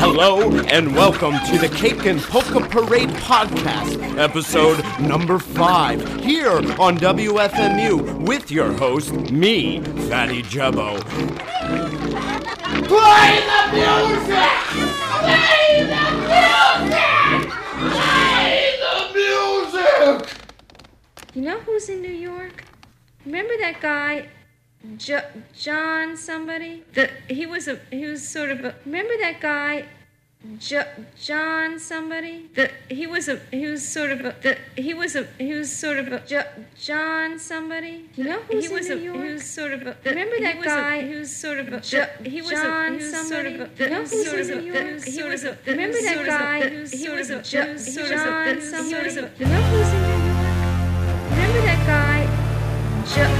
[0.00, 6.98] Hello and welcome to the Cake and Polka Parade Podcast, episode number five, here on
[6.98, 11.00] WFMU with your host, me, Fatty Jubbo.
[12.88, 14.58] Play the music!
[15.20, 17.52] Play the music!
[17.92, 20.36] Play the music!
[21.34, 22.64] You know who's in New York?
[23.24, 24.28] Remember that guy
[24.96, 25.20] Jo-
[25.58, 26.84] John somebody.
[26.94, 29.86] The, he was a he was sort of a, remember that guy
[30.60, 30.84] Jo-
[31.20, 32.48] John somebody.
[32.54, 35.68] The, he was a he was sort of a the, he was a he was
[35.76, 36.44] sort of a jo-
[36.80, 38.08] John somebody.
[38.14, 39.16] You know who's he in was New a, York?
[39.26, 40.96] He was sort of a the, remember that he guy.
[40.98, 43.56] Was a, he was sort of a jo- he was John a, he was somebody.
[43.58, 45.00] Sort of a, you know who's sort in of New York?
[45.00, 46.68] The, he was a the, remember that guy.
[46.86, 49.10] He was a John somebody.
[49.10, 51.30] You know who's in New York?
[51.34, 52.18] Remember that guy.
[53.10, 53.37] Jo-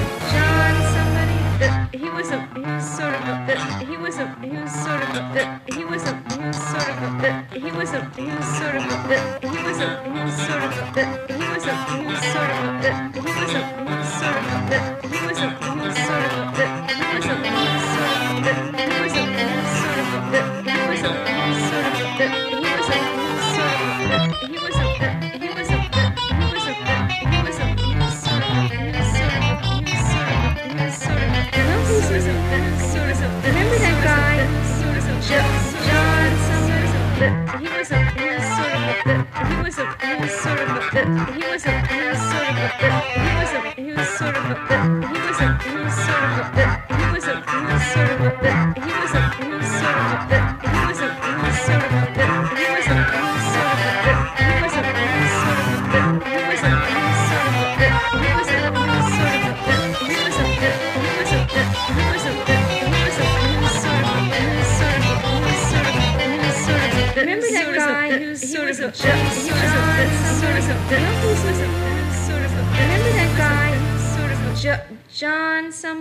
[2.19, 5.61] was a he was sort of a he was a he was sort of a
[5.73, 9.11] he was a he was sort of a he was a he was sort of
[9.11, 12.51] a he was a he was sort of a he was a he was sort
[12.51, 15.97] of a he was a he was sort of a he was a he was
[16.07, 17.78] sort of a he was a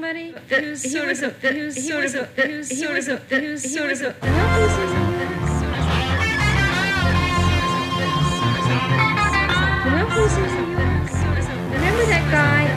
[0.08, 4.16] somebody who's sort of who's sort of who's sort of who's sort of
[11.74, 12.77] Remember that guy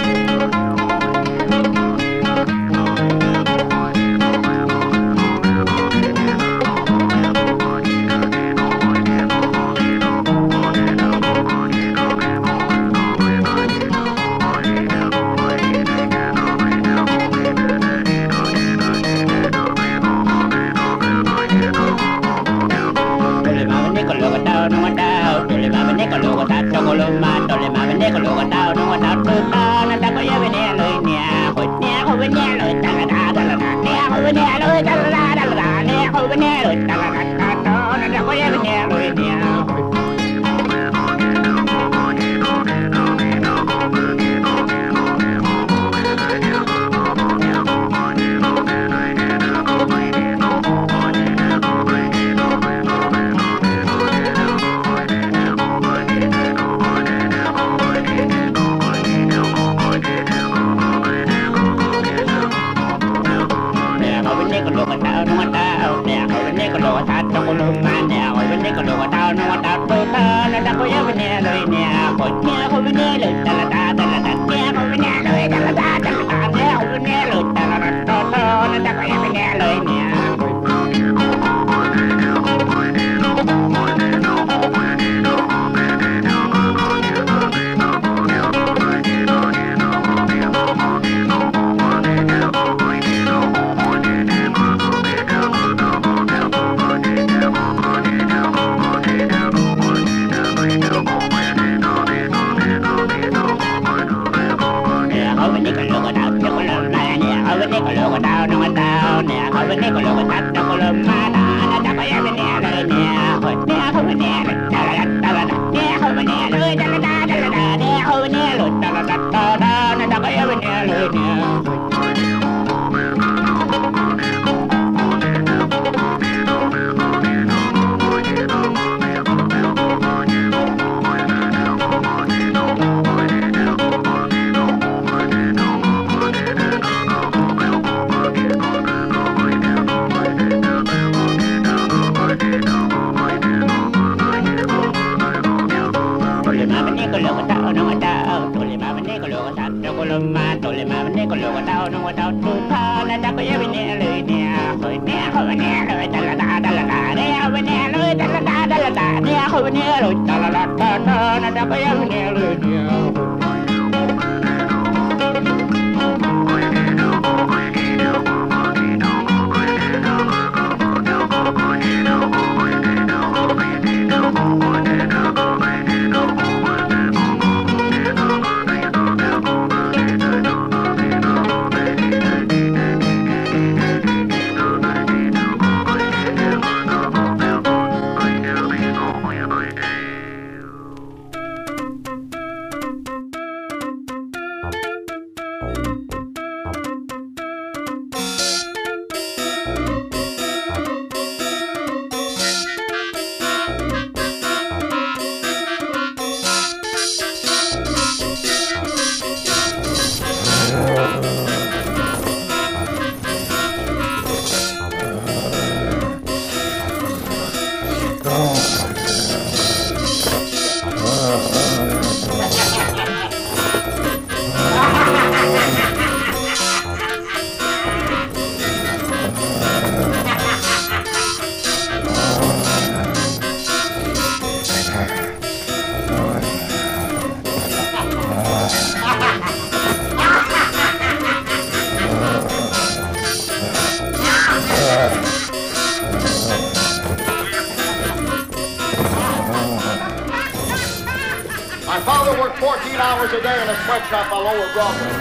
[252.71, 255.11] 14 hours a day in a sweatshop on Lower Broadway,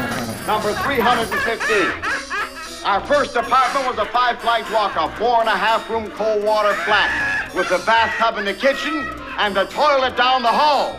[0.46, 2.86] number 315.
[2.86, 6.72] Our first apartment was a five-flight walk, a four and a half room cold water
[6.84, 9.04] flat with a bathtub in the kitchen
[9.38, 10.92] and a toilet down the hall.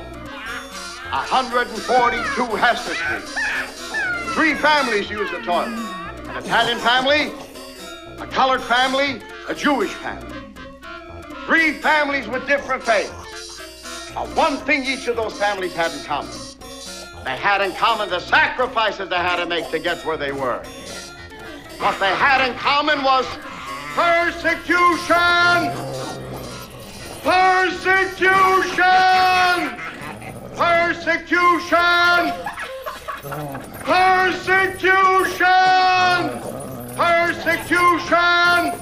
[1.12, 3.24] 142 Hester Street.
[4.34, 5.70] Three families used the toilet.
[5.70, 7.32] An Italian family,
[8.20, 10.38] a colored family, a Jewish family.
[11.46, 13.21] Three families with different faiths.
[14.16, 16.32] Now, one thing each of those families had in common.
[17.24, 20.62] They had in common the sacrifices they had to make to get where they were.
[21.78, 23.26] What they had in common was
[23.96, 25.72] persecution!
[27.24, 28.82] Persecution!
[30.56, 32.34] Persecution!
[33.86, 34.92] Persecution!
[36.98, 38.74] Persecution!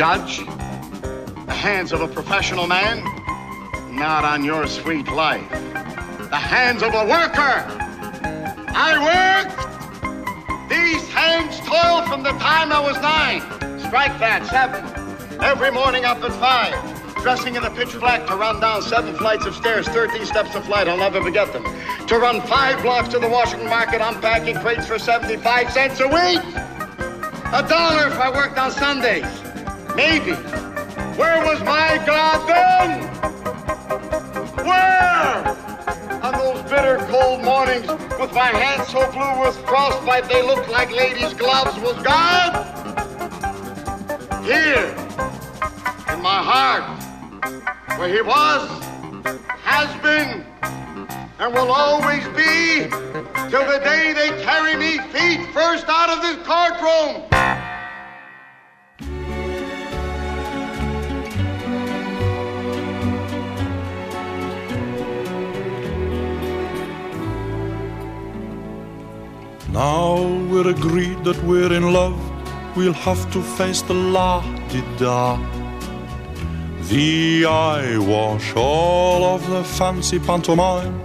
[0.00, 0.38] Judge?
[0.38, 3.04] The hands of a professional man?
[3.94, 5.46] Not on your sweet life.
[6.30, 7.60] The hands of a worker.
[8.72, 10.70] I worked.
[10.70, 13.42] These hands toiled from the time I was nine.
[13.78, 14.82] Strike that, seven.
[15.44, 16.72] Every morning up at five.
[17.22, 20.64] Dressing in the pitch black to run down seven flights of stairs, 13 steps of
[20.64, 21.64] flight, I'll never forget them.
[22.06, 26.40] To run five blocks to the Washington market, unpacking crates for 75 cents a week.
[27.52, 29.39] A dollar if I worked on Sundays.
[30.00, 30.32] Maybe.
[31.20, 33.02] Where was my God then?
[34.64, 35.44] Where?
[36.24, 37.86] On those bitter cold mornings,
[38.18, 42.50] with my hands so blue with frostbite they looked like ladies' gloves, was God?
[44.42, 44.86] Here,
[46.14, 46.86] in my heart,
[47.98, 48.70] where He was,
[49.64, 50.46] has been,
[51.38, 52.88] and will always be,
[53.50, 57.39] till the day they carry me feet first out of this courtroom.
[69.72, 72.18] Now we're agreed that we're in love.
[72.76, 75.38] We'll have to face the la di da.
[76.88, 81.00] The eyewash, all of the fancy pantomime.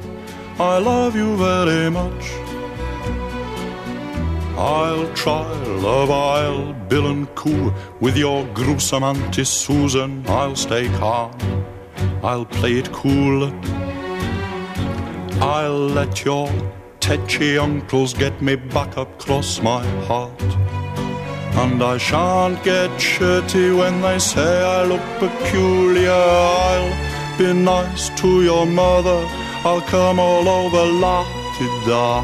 [0.60, 2.32] I love you very much.
[4.58, 10.24] I'll try love, I'll bill and coo with your gruesome Auntie Susan.
[10.28, 11.34] I'll stay calm,
[12.24, 13.54] I'll play it cool.
[15.40, 16.50] I'll let your
[17.06, 20.42] tetchy uncles get me back across my heart.
[21.62, 26.24] And I shan't get shirty when they say I look peculiar.
[26.72, 29.22] I'll be nice to your mother.
[29.64, 31.24] I'll come all over la
[31.86, 32.24] da.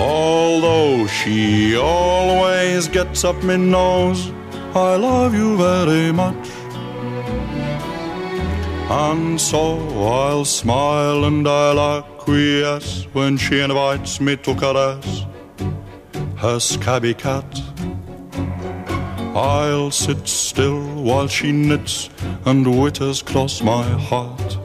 [0.00, 4.32] Although she always gets up me nose,
[4.74, 6.44] I love you very much.
[8.90, 9.62] And so
[10.18, 11.78] I'll smile and I'll
[12.28, 15.24] acquiesce when she invites me to caress
[16.36, 17.62] her scabby cat.
[19.34, 22.10] I'll sit still while she knits
[22.44, 24.58] and witters cross my heart.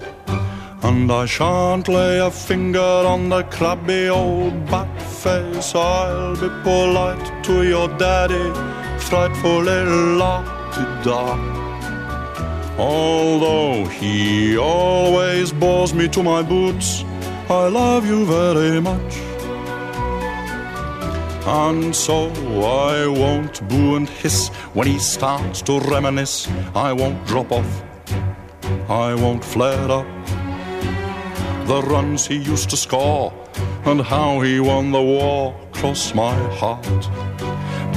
[0.84, 2.80] And I shan't lay a finger
[3.14, 5.74] on the crabby old bat face.
[5.74, 8.52] I'll be polite to your daddy,
[9.00, 9.86] frightfully
[10.18, 11.38] la-ti-da.
[12.78, 17.06] Although he always bores me to my boots,
[17.54, 19.14] I love you very much.
[21.46, 22.30] And so
[22.88, 26.48] I won't boo and hiss when he starts to reminisce.
[26.74, 27.84] I won't drop off,
[28.90, 30.08] I won't flare up.
[31.68, 33.32] The runs he used to score
[33.86, 37.04] and how he won the war cross my heart.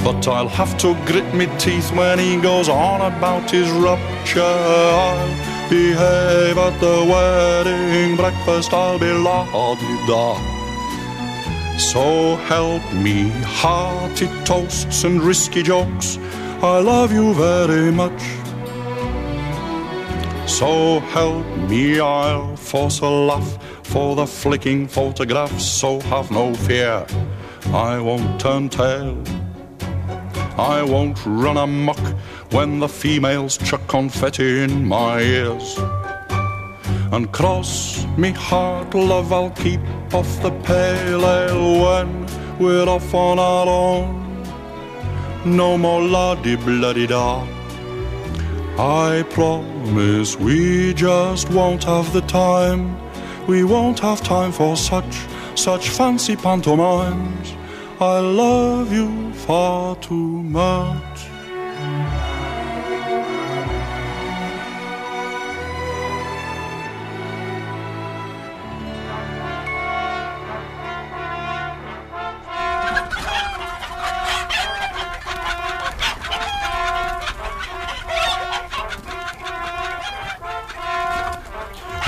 [0.03, 5.56] But I'll have to grit me teeth when he goes on about his rupture.
[5.69, 9.43] Behave at the wedding breakfast, I'll be la
[9.75, 10.37] di da.
[11.77, 16.17] So help me, hearty toasts and risky jokes.
[16.61, 18.21] I love you very much.
[20.47, 25.65] So help me, I'll force a laugh for the flicking photographs.
[25.65, 27.05] So have no fear,
[27.73, 29.21] I won't turn tail.
[30.57, 31.99] I won't run amok
[32.51, 35.77] when the females chuck confetti in my ears.
[37.11, 39.81] And cross me heart, love, I'll keep
[40.13, 42.27] off the pale ale when
[42.59, 44.27] we're off on our own.
[45.45, 47.47] No more la-di bloody da.
[48.77, 52.97] I promise we just won't have the time.
[53.47, 55.15] We won't have time for such,
[55.55, 57.53] such fancy pantomimes.
[57.99, 61.16] I love you far too much.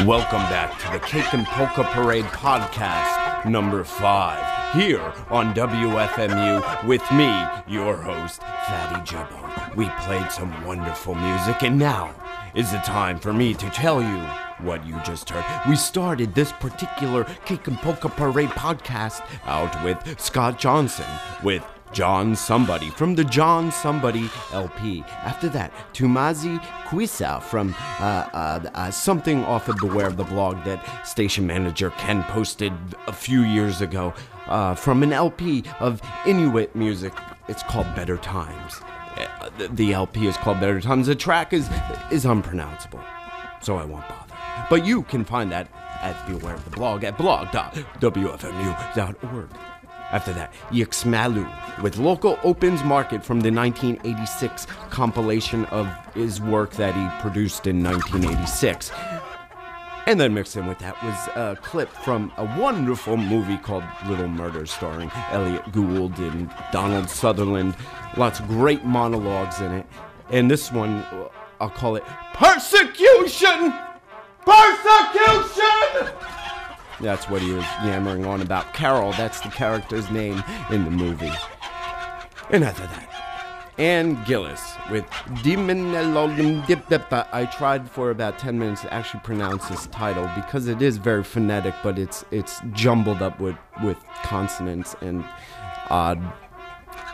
[0.05, 7.03] Welcome back to the Cake and Polka Parade podcast, number five, here on WFMU with
[7.11, 9.75] me, your host, Fatty Jubbo.
[9.75, 12.15] We played some wonderful music, and now
[12.55, 14.19] is the time for me to tell you
[14.65, 15.69] what you just heard.
[15.69, 21.05] We started this particular Cake and Polka Parade podcast out with Scott Johnson
[21.43, 25.03] with John Somebody from the John Somebody LP.
[25.23, 30.63] After that, Tumasi Quissa from uh, uh, uh, something off of Beware of the Blog
[30.65, 32.73] that station manager Ken posted
[33.07, 34.13] a few years ago
[34.47, 37.13] uh, from an LP of Inuit music.
[37.47, 38.81] It's called Better Times.
[39.17, 41.07] Uh, the, the LP is called Better Times.
[41.07, 41.67] The track is
[42.11, 43.01] is unpronounceable,
[43.61, 44.35] so I won't bother.
[44.69, 45.67] But you can find that
[46.01, 49.49] at Beware of the Blog at blog.wfmu.org.
[50.11, 56.95] After that, Yximalloo with Local Opens Market from the 1986 compilation of his work that
[56.95, 58.91] he produced in 1986.
[60.07, 64.27] And then mixed in with that was a clip from a wonderful movie called Little
[64.27, 67.75] Murder, starring Elliott Gould and Donald Sutherland.
[68.17, 69.85] Lots of great monologues in it.
[70.31, 71.05] And this one,
[71.61, 73.73] I'll call it Persecution!
[74.43, 76.38] Persecution!
[76.99, 78.73] That's what he was yammering on about.
[78.73, 81.31] Carol, that's the character's name in the movie.
[82.49, 83.19] And after that,
[83.77, 85.05] Anne Gillis with
[86.65, 87.27] Dipdipa.
[87.31, 91.23] I tried for about 10 minutes to actually pronounce this title because it is very
[91.23, 95.23] phonetic, but it's it's jumbled up with, with consonants and
[95.89, 96.21] odd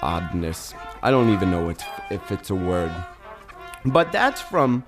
[0.02, 0.74] oddness.
[1.04, 2.92] I don't even know if it's a word.
[3.86, 4.84] But that's from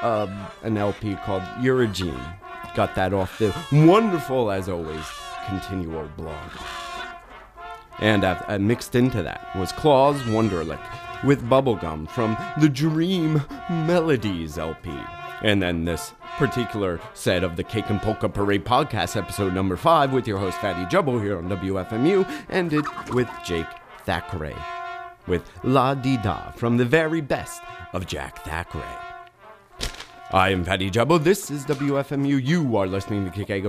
[0.00, 0.26] uh,
[0.62, 2.38] an LP called Euragine.
[2.74, 5.04] Got that off the wonderful, as always,
[5.46, 6.34] Continuo blog.
[7.98, 10.80] And uh, uh, mixed into that was Klaus Wunderlich
[11.22, 14.90] with Bubblegum from the Dream Melodies LP.
[15.42, 20.12] And then this particular set of the Cake and Polka Parade podcast, episode number five,
[20.12, 23.66] with your host Fatty Jubbo here on WFMU, ended with Jake
[24.06, 24.56] Thackray
[25.26, 29.03] with La Di Da from the very best of Jack Thackray.
[30.34, 31.22] I am Fatty Jabbo.
[31.22, 32.44] This is WFMU.
[32.44, 33.64] You are listening to Cake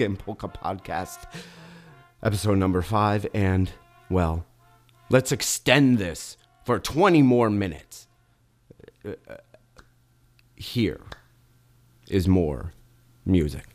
[0.00, 1.18] and Polka Podcast,
[2.20, 3.28] episode number five.
[3.32, 3.70] And,
[4.10, 4.44] well,
[5.08, 8.08] let's extend this for 20 more minutes.
[10.56, 11.02] Here
[12.08, 12.72] is more
[13.24, 13.66] music.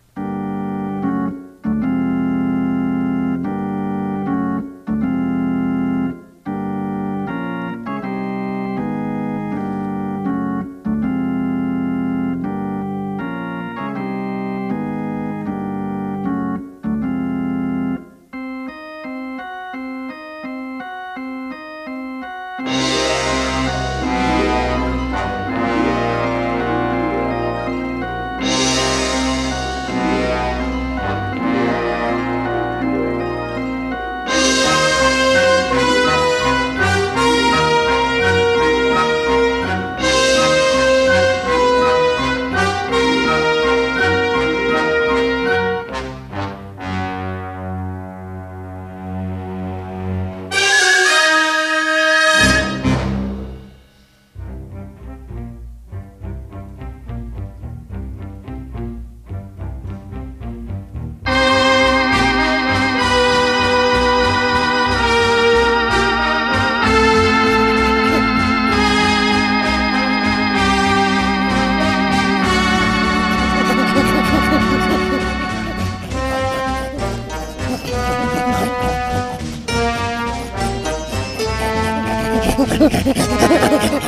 [82.84, 84.03] ハハハハ!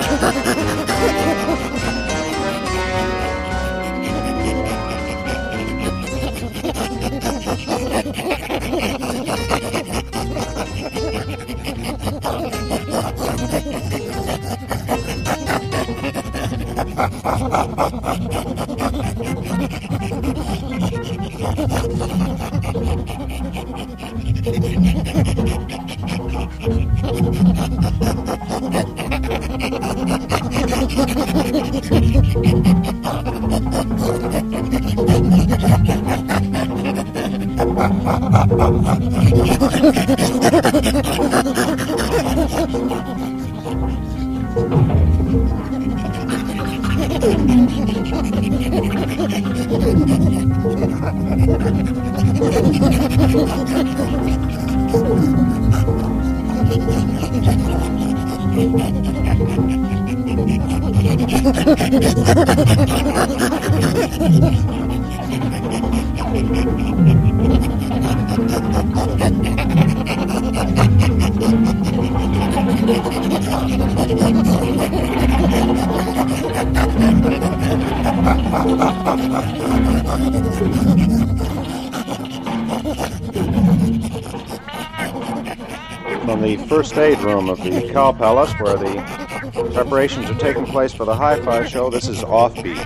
[86.27, 89.34] On the first aid room of the cow palace, where the
[89.75, 91.89] preparations are taking place for the Hi Fi show.
[91.89, 92.85] This is Offbeat,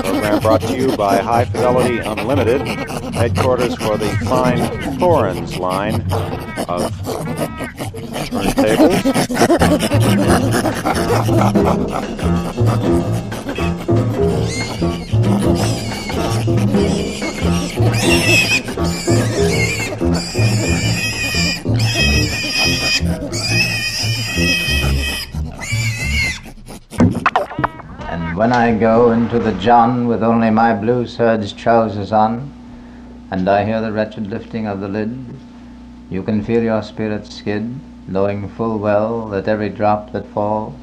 [0.00, 2.60] program brought to you by High Fidelity Unlimited,
[3.12, 4.60] headquarters for the fine
[5.00, 6.02] Thorens line
[6.68, 6.92] of
[8.30, 9.04] turntables.
[28.44, 32.52] When I go into the John with only my blue serge trousers on,
[33.30, 35.18] and I hear the wretched lifting of the lid,
[36.10, 40.74] you can feel your spirit skid, knowing full well that every drop that falls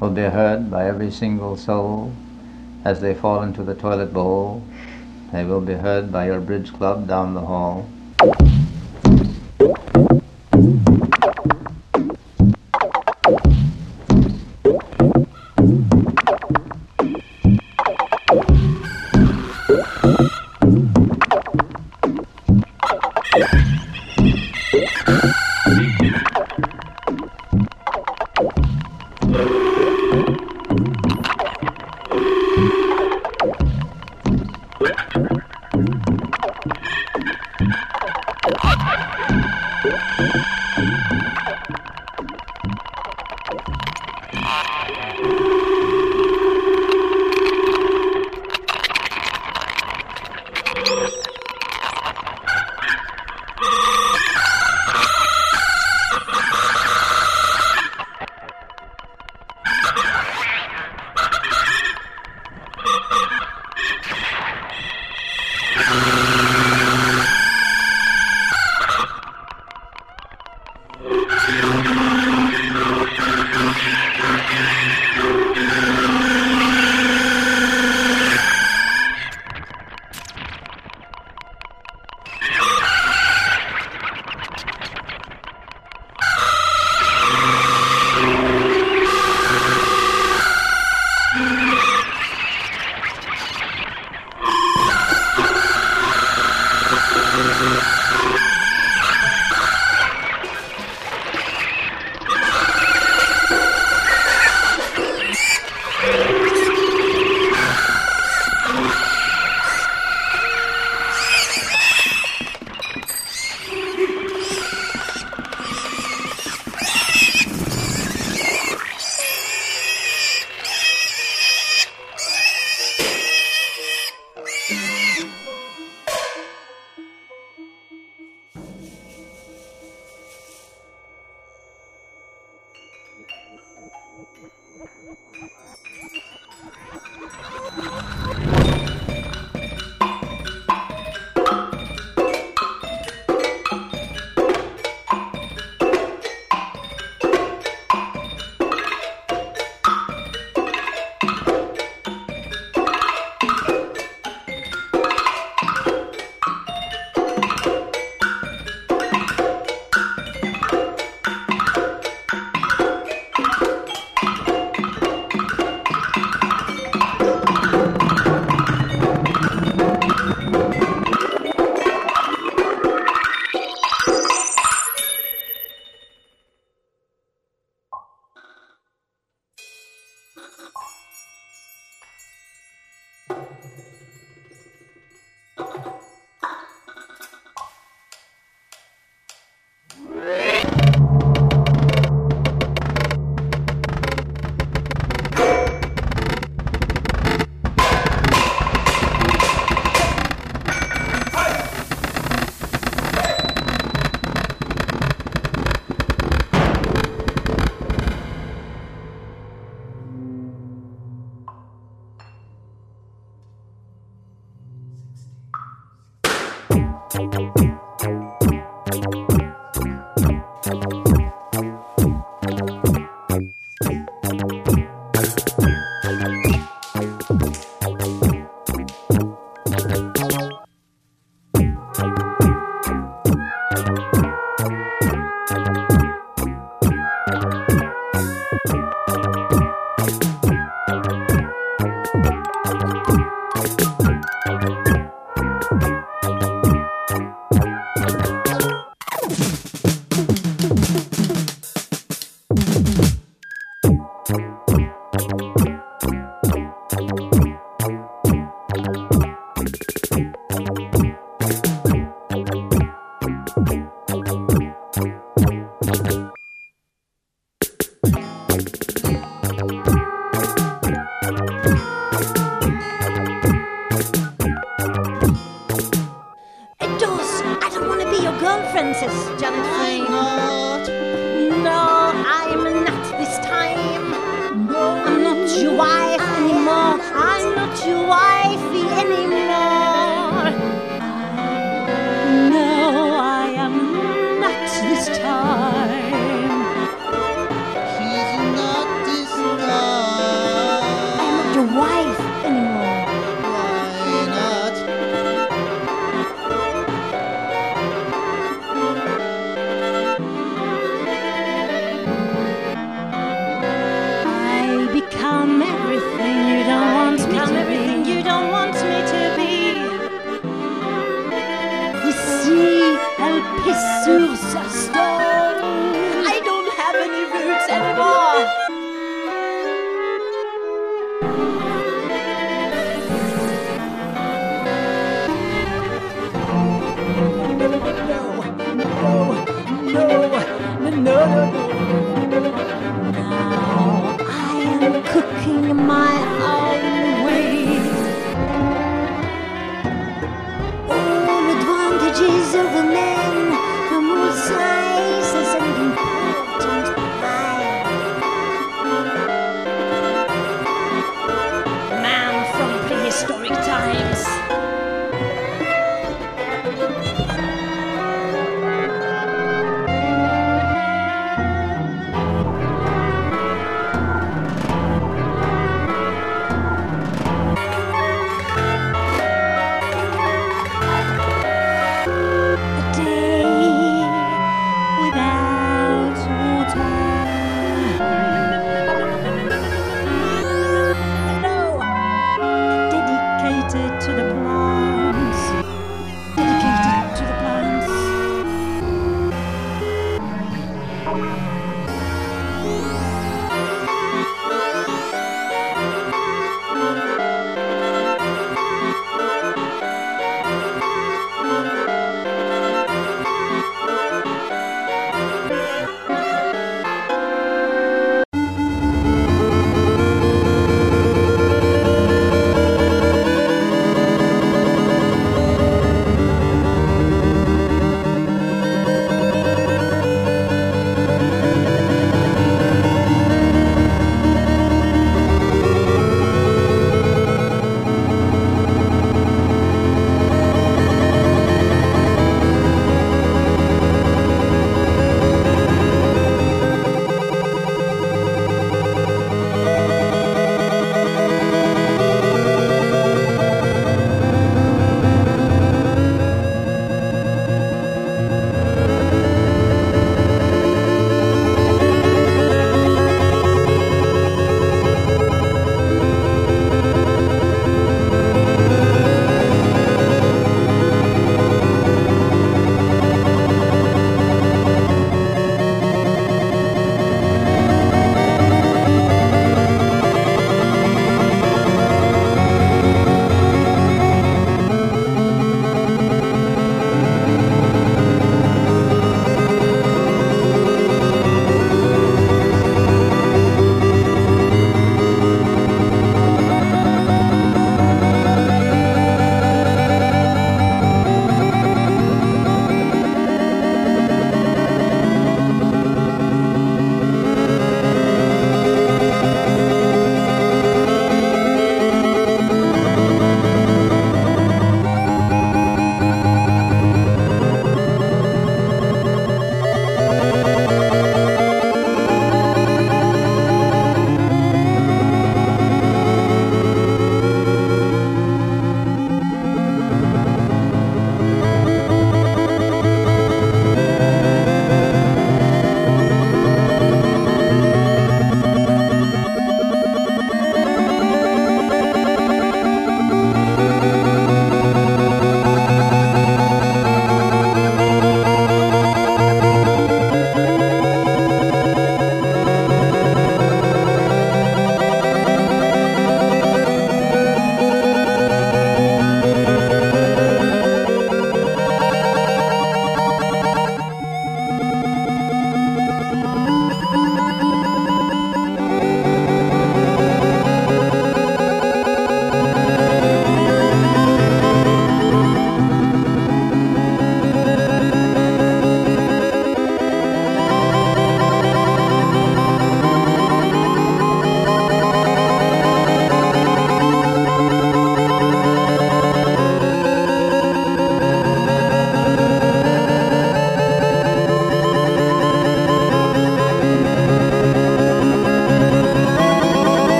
[0.00, 2.12] will be heard by every single soul
[2.84, 4.62] as they fall into the toilet bowl.
[5.32, 7.88] They will be heard by your bridge club down the hall.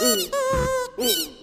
[0.00, 0.30] 嗯
[0.98, 1.33] 嗯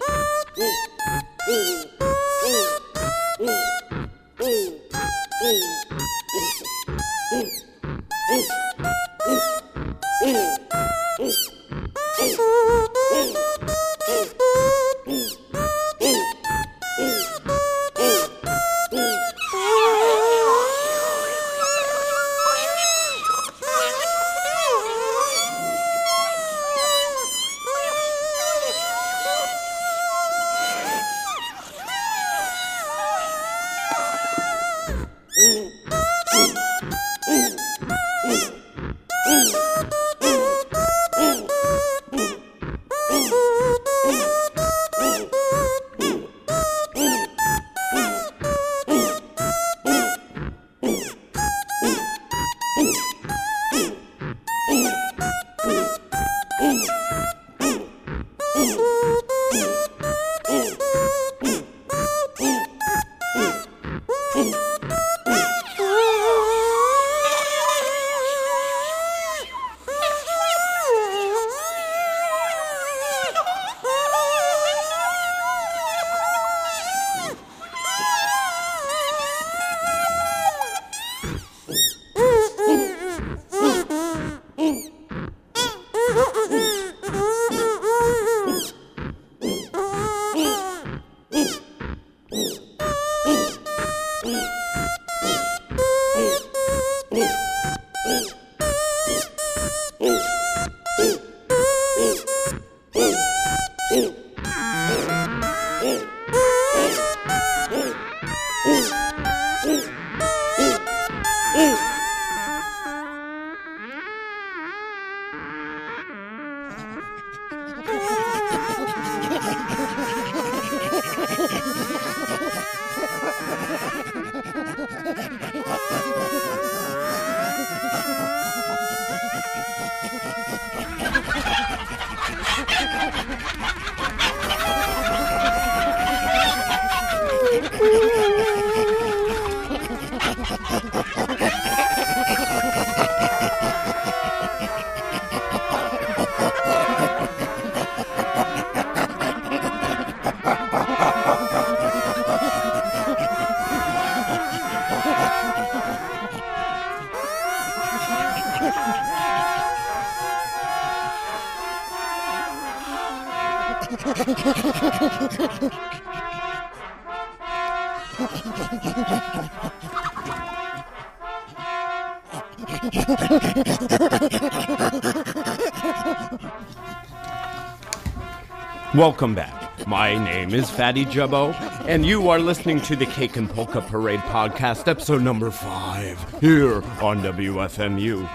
[178.96, 179.88] Welcome back.
[179.88, 181.54] My name is Fatty Jubbo,
[181.88, 186.78] and you are listening to the Cake and Polka Parade podcast, episode number five, here
[187.04, 188.28] on WFMU.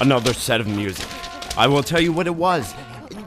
[0.00, 1.06] Another set of music.
[1.58, 2.74] I will tell you what it was.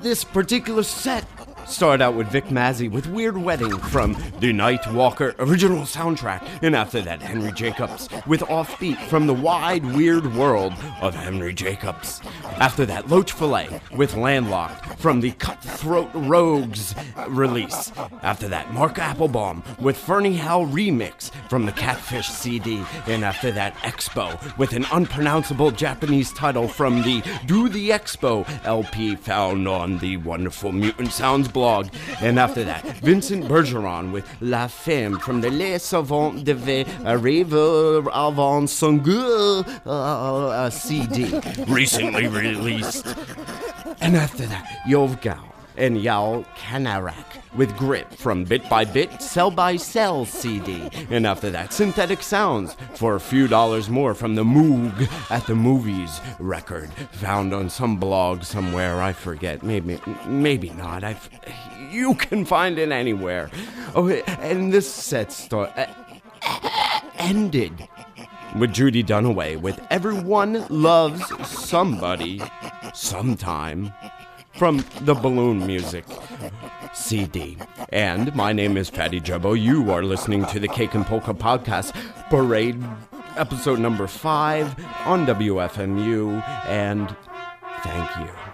[0.06, 1.26] This particular set
[1.66, 6.76] started out with Vic Mizzy with Weird Wedding from the Night Walker original soundtrack, and
[6.76, 12.22] after that, Henry Jacobs with Offbeat from the Wide Weird World of Henry Jacobs.
[12.58, 16.96] After that, Loach Fillet with Landlocked from the Cutthroat Rogues
[17.28, 17.92] release.
[18.24, 22.82] After that, Mark Applebaum with Ferneyhaugh remix from the Catfish CD.
[23.08, 29.16] And after that, Expo with an unpronounceable Japanese title from the Do the Expo LP
[29.16, 31.90] found on the wonderful Mutant Sounds blog.
[32.22, 38.70] And after that, Vincent Bergeron with La Femme from the Les Savants devait arriver avant
[38.70, 41.26] son uh, uh, CD,
[41.68, 42.45] recently released.
[44.02, 47.26] And after that, Yoav Gal and Yael Kanarek
[47.56, 50.90] with Grip from Bit by Bit, Cell by Cell CD.
[51.10, 55.56] And after that, Synthetic Sounds for a few dollars more from the Moog at the
[55.56, 59.02] Movies record, found on some blog somewhere.
[59.02, 59.64] I forget.
[59.64, 61.04] Maybe, maybe not.
[61.04, 61.18] I.
[61.92, 63.50] You can find it anywhere.
[63.96, 65.88] Oh, and this set start uh,
[67.18, 67.88] ended
[68.60, 72.42] with Judy Dunaway with Everyone Loves Somebody
[72.94, 73.92] Sometime
[74.54, 76.06] from the Balloon Music
[76.94, 77.58] CD.
[77.90, 79.60] And my name is Patty Jubbo.
[79.60, 81.94] You are listening to the Cake and Polka Podcast
[82.30, 82.82] Parade,
[83.36, 84.76] episode number five
[85.06, 86.42] on WFMU.
[86.68, 87.16] And
[87.84, 88.45] thank you.